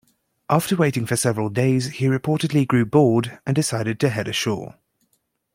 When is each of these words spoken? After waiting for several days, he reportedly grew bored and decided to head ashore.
After 0.49 0.75
waiting 0.75 1.05
for 1.05 1.15
several 1.15 1.49
days, 1.51 1.85
he 1.99 2.07
reportedly 2.07 2.65
grew 2.67 2.87
bored 2.87 3.37
and 3.45 3.55
decided 3.55 3.99
to 3.99 4.09
head 4.09 4.27
ashore. 4.27 4.79